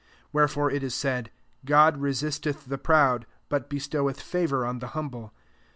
[0.33, 1.29] Wherefore it is said,"
[1.63, 5.31] God resisteth the proud, but be stoweth favour on the humble."